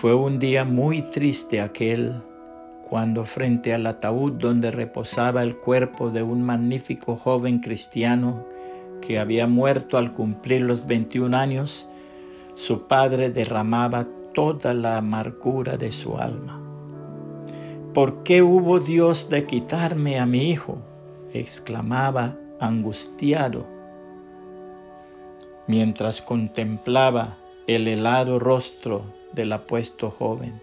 Fue 0.00 0.14
un 0.14 0.38
día 0.38 0.64
muy 0.64 1.02
triste 1.02 1.60
aquel 1.60 2.22
cuando 2.88 3.24
frente 3.24 3.74
al 3.74 3.84
ataúd 3.84 4.34
donde 4.34 4.70
reposaba 4.70 5.42
el 5.42 5.56
cuerpo 5.56 6.10
de 6.10 6.22
un 6.22 6.40
magnífico 6.40 7.16
joven 7.16 7.58
cristiano 7.58 8.46
que 9.02 9.18
había 9.18 9.48
muerto 9.48 9.98
al 9.98 10.12
cumplir 10.12 10.62
los 10.62 10.86
21 10.86 11.36
años, 11.36 11.88
su 12.54 12.86
padre 12.86 13.30
derramaba 13.30 14.06
toda 14.34 14.72
la 14.72 14.98
amargura 14.98 15.76
de 15.76 15.90
su 15.90 16.16
alma. 16.16 16.62
¿Por 17.92 18.22
qué 18.22 18.40
hubo 18.40 18.78
Dios 18.78 19.28
de 19.28 19.46
quitarme 19.46 20.20
a 20.20 20.26
mi 20.26 20.48
hijo? 20.48 20.78
exclamaba 21.32 22.36
angustiado, 22.60 23.66
mientras 25.66 26.22
contemplaba 26.22 27.36
el 27.66 27.88
helado 27.88 28.38
rostro 28.38 29.17
del 29.32 29.52
apuesto 29.52 30.10
joven. 30.10 30.60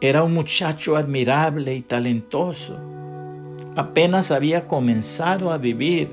Era 0.00 0.22
un 0.22 0.34
muchacho 0.34 0.96
admirable 0.96 1.74
y 1.74 1.82
talentoso. 1.82 2.78
Apenas 3.76 4.30
había 4.30 4.66
comenzado 4.66 5.52
a 5.52 5.58
vivir. 5.58 6.10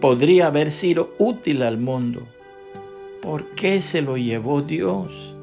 Podría 0.00 0.48
haber 0.48 0.70
sido 0.70 1.10
útil 1.18 1.62
al 1.62 1.78
mundo. 1.78 2.22
¿Por 3.22 3.46
qué 3.54 3.80
se 3.80 4.02
lo 4.02 4.16
llevó 4.16 4.62
Dios? 4.62 5.34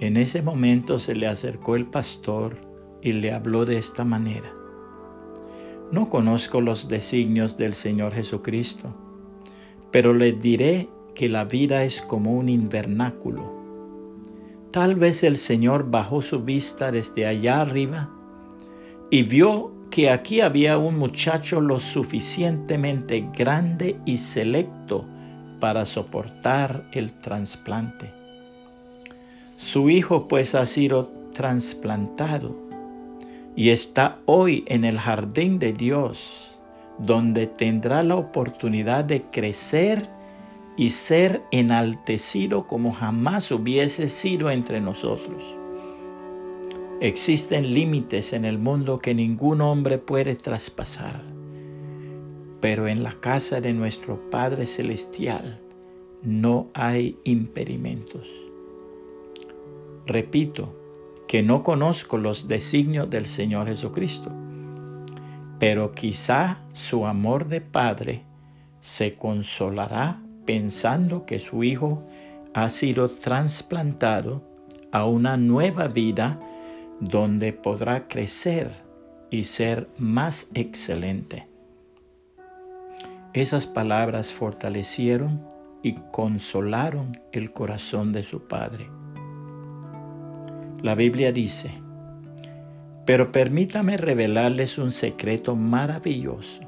En 0.00 0.16
ese 0.16 0.42
momento 0.42 0.98
se 0.98 1.14
le 1.14 1.26
acercó 1.28 1.76
el 1.76 1.86
pastor 1.86 2.56
y 3.02 3.12
le 3.12 3.32
habló 3.32 3.64
de 3.64 3.78
esta 3.78 4.04
manera. 4.04 4.52
No 5.92 6.08
conozco 6.08 6.60
los 6.60 6.88
designios 6.88 7.56
del 7.56 7.74
Señor 7.74 8.14
Jesucristo, 8.14 8.88
pero 9.90 10.14
le 10.14 10.32
diré 10.32 10.88
que 11.14 11.28
la 11.28 11.44
vida 11.44 11.84
es 11.84 12.00
como 12.00 12.32
un 12.32 12.48
invernáculo 12.48 13.62
Tal 14.72 14.94
vez 14.94 15.22
el 15.22 15.36
Señor 15.36 15.90
bajó 15.90 16.22
su 16.22 16.44
vista 16.44 16.90
desde 16.90 17.26
allá 17.26 17.60
arriba 17.60 18.08
y 19.10 19.22
vio 19.22 19.70
que 19.90 20.08
aquí 20.08 20.40
había 20.40 20.78
un 20.78 20.98
muchacho 20.98 21.60
lo 21.60 21.78
suficientemente 21.78 23.28
grande 23.36 23.98
y 24.06 24.16
selecto 24.16 25.04
para 25.60 25.84
soportar 25.84 26.88
el 26.92 27.12
trasplante. 27.20 28.14
Su 29.56 29.90
hijo 29.90 30.26
pues 30.26 30.54
ha 30.54 30.64
sido 30.64 31.12
trasplantado 31.34 32.56
y 33.54 33.68
está 33.68 34.20
hoy 34.24 34.64
en 34.68 34.86
el 34.86 34.98
jardín 34.98 35.58
de 35.58 35.74
Dios, 35.74 36.56
donde 36.98 37.46
tendrá 37.46 38.02
la 38.02 38.16
oportunidad 38.16 39.04
de 39.04 39.20
crecer 39.24 40.08
y 40.76 40.90
ser 40.90 41.42
enaltecido 41.50 42.66
como 42.66 42.92
jamás 42.92 43.50
hubiese 43.50 44.08
sido 44.08 44.50
entre 44.50 44.80
nosotros. 44.80 45.42
Existen 47.00 47.74
límites 47.74 48.32
en 48.32 48.44
el 48.44 48.58
mundo 48.58 49.00
que 49.00 49.14
ningún 49.14 49.60
hombre 49.60 49.98
puede 49.98 50.36
traspasar, 50.36 51.20
pero 52.60 52.86
en 52.86 53.02
la 53.02 53.14
casa 53.14 53.60
de 53.60 53.72
nuestro 53.72 54.30
Padre 54.30 54.66
Celestial 54.66 55.60
no 56.22 56.68
hay 56.74 57.18
impedimentos. 57.24 58.28
Repito 60.06 60.78
que 61.26 61.42
no 61.42 61.62
conozco 61.64 62.18
los 62.18 62.46
designios 62.46 63.10
del 63.10 63.26
Señor 63.26 63.66
Jesucristo, 63.66 64.30
pero 65.58 65.92
quizá 65.92 66.62
su 66.72 67.06
amor 67.06 67.48
de 67.48 67.60
Padre 67.60 68.22
se 68.80 69.16
consolará 69.16 70.21
pensando 70.44 71.26
que 71.26 71.38
su 71.38 71.64
hijo 71.64 72.02
ha 72.54 72.68
sido 72.68 73.08
trasplantado 73.08 74.42
a 74.90 75.06
una 75.06 75.36
nueva 75.36 75.88
vida 75.88 76.38
donde 77.00 77.52
podrá 77.52 78.08
crecer 78.08 78.70
y 79.30 79.44
ser 79.44 79.88
más 79.98 80.50
excelente. 80.54 81.48
Esas 83.32 83.66
palabras 83.66 84.30
fortalecieron 84.32 85.42
y 85.82 85.94
consolaron 86.12 87.18
el 87.32 87.52
corazón 87.52 88.12
de 88.12 88.22
su 88.22 88.46
padre. 88.46 88.88
La 90.82 90.94
Biblia 90.94 91.32
dice, 91.32 91.70
pero 93.06 93.32
permítame 93.32 93.96
revelarles 93.96 94.78
un 94.78 94.90
secreto 94.90 95.56
maravilloso. 95.56 96.60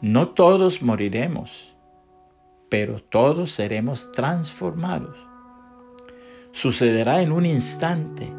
No 0.00 0.30
todos 0.30 0.80
moriremos 0.80 1.69
pero 2.70 3.02
todos 3.02 3.50
seremos 3.50 4.12
transformados. 4.12 5.16
Sucederá 6.52 7.20
en 7.20 7.32
un 7.32 7.44
instante, 7.44 8.32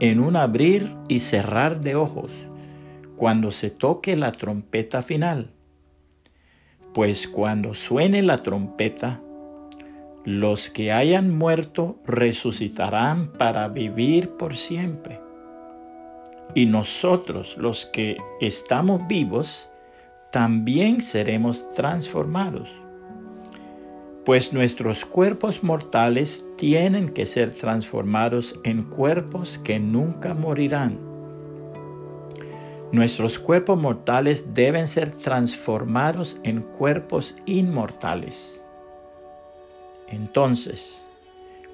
en 0.00 0.20
un 0.20 0.36
abrir 0.36 0.96
y 1.06 1.20
cerrar 1.20 1.80
de 1.80 1.94
ojos, 1.94 2.32
cuando 3.16 3.50
se 3.50 3.70
toque 3.70 4.16
la 4.16 4.32
trompeta 4.32 5.02
final. 5.02 5.50
Pues 6.94 7.28
cuando 7.28 7.74
suene 7.74 8.22
la 8.22 8.38
trompeta, 8.38 9.20
los 10.24 10.70
que 10.70 10.90
hayan 10.90 11.36
muerto 11.36 12.00
resucitarán 12.06 13.32
para 13.32 13.68
vivir 13.68 14.30
por 14.30 14.56
siempre. 14.56 15.20
Y 16.54 16.66
nosotros, 16.66 17.56
los 17.58 17.84
que 17.84 18.16
estamos 18.40 19.06
vivos, 19.06 19.68
también 20.30 21.02
seremos 21.02 21.70
transformados 21.72 22.83
pues 24.24 24.54
nuestros 24.54 25.04
cuerpos 25.04 25.62
mortales 25.62 26.46
tienen 26.56 27.10
que 27.10 27.26
ser 27.26 27.54
transformados 27.56 28.58
en 28.64 28.84
cuerpos 28.84 29.58
que 29.58 29.78
nunca 29.78 30.32
morirán. 30.32 30.98
Nuestros 32.90 33.38
cuerpos 33.38 33.78
mortales 33.78 34.54
deben 34.54 34.88
ser 34.88 35.10
transformados 35.10 36.38
en 36.42 36.62
cuerpos 36.62 37.36
inmortales. 37.44 38.64
Entonces, 40.08 41.04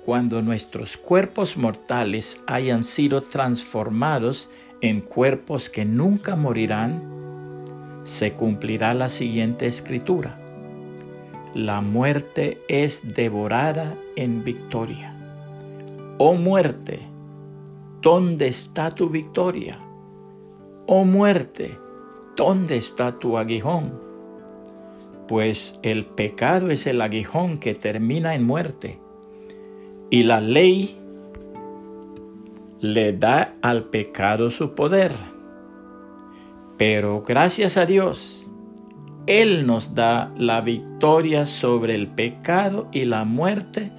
cuando 0.05 0.43
nuestros 0.43 0.97
cuerpos 0.97 1.57
mortales 1.57 2.43
hayan 2.49 2.83
sido 2.83 3.21
transformados 3.21 4.51
en 4.81 5.03
cuerpos 5.03 5.71
que 5.71 5.85
nunca 5.85 6.35
morirán, 6.35 7.01
se 8.03 8.33
cumplirá 8.33 8.95
la 8.95 9.09
siguiente 9.09 9.67
escritura 9.67 10.50
la 11.55 11.81
muerte 11.81 12.61
es 12.69 13.15
devorada 13.15 13.95
en 14.17 14.45
victoria. 14.45 15.15
Oh 16.19 16.35
muerte, 16.35 17.01
¿dónde 18.03 18.49
está 18.49 18.95
tu 18.95 19.09
victoria? 19.09 19.79
Oh 20.87 21.05
muerte, 21.05 21.77
¿dónde 22.37 22.77
está 22.77 23.19
tu 23.19 23.37
aguijón? 23.37 24.01
Pues 25.27 25.79
el 25.83 26.07
pecado 26.07 26.71
es 26.71 26.87
el 26.87 27.01
aguijón 27.01 27.59
que 27.59 27.75
termina 27.75 28.35
en 28.35 28.45
muerte 28.45 29.01
y 30.11 30.25
la 30.25 30.41
ley 30.41 30.97
le 32.81 33.13
da 33.13 33.55
al 33.63 33.85
pecado 33.85 34.51
su 34.51 34.75
poder. 34.75 35.15
Pero 36.79 37.23
gracias 37.23 37.77
a 37.77 37.87
Dios, 37.87 38.40
él 39.31 39.65
nos 39.65 39.95
da 39.95 40.33
la 40.37 40.61
victoria 40.61 41.47
sobre 41.47 41.95
el 41.95 42.09
pecado 42.09 42.89
y 42.91 43.05
la 43.05 43.25
muerte 43.25 43.93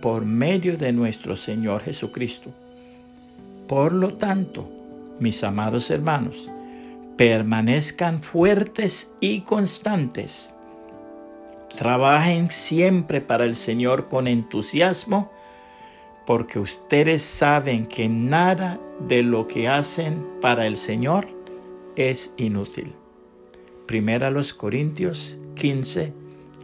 por 0.00 0.24
medio 0.24 0.78
de 0.78 0.94
nuestro 0.94 1.36
Señor 1.36 1.82
Jesucristo. 1.82 2.48
Por 3.68 3.92
lo 3.92 4.14
tanto, 4.14 4.66
mis 5.20 5.44
amados 5.44 5.90
hermanos, 5.90 6.50
permanezcan 7.18 8.22
fuertes 8.22 9.14
y 9.20 9.42
constantes. 9.42 10.56
Trabajen 11.76 12.50
siempre 12.50 13.20
para 13.20 13.44
el 13.44 13.56
Señor 13.56 14.08
con 14.08 14.26
entusiasmo, 14.26 15.30
porque 16.24 16.58
ustedes 16.58 17.20
saben 17.20 17.84
que 17.84 18.08
nada 18.08 18.80
de 19.06 19.22
lo 19.22 19.48
que 19.48 19.68
hacen 19.68 20.26
para 20.40 20.66
el 20.66 20.78
Señor 20.78 21.28
es 21.94 22.32
inútil. 22.38 22.94
Primera 23.88 24.30
los 24.30 24.52
Corintios 24.52 25.38
15, 25.54 26.12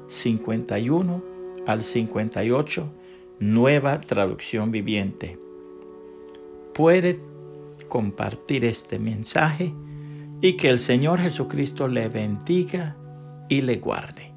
51 0.09 1.25
al 1.67 1.83
58, 1.83 2.93
nueva 3.41 4.03
traducción 4.03 4.71
viviente. 4.71 5.39
Puede 6.75 7.19
compartir 7.89 8.67
este 8.67 8.99
mensaje 8.99 9.73
y 10.43 10.59
que 10.59 10.69
el 10.69 10.79
Señor 10.79 11.19
Jesucristo 11.19 11.89
le 11.89 12.11
bendiga 12.11 12.95
y 13.49 13.63
le 13.63 13.77
guarde. 13.77 14.34